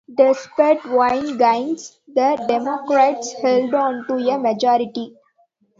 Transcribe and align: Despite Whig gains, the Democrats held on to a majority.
Despite 0.11 0.83
Whig 0.83 1.37
gains, 1.37 1.99
the 2.07 2.43
Democrats 2.47 3.33
held 3.33 3.71
on 3.75 4.07
to 4.07 4.13
a 4.31 4.39
majority. 4.39 5.15